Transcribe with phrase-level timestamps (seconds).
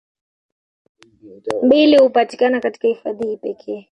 [1.63, 3.89] Mbili hupatikana katika hifadhi hii pekee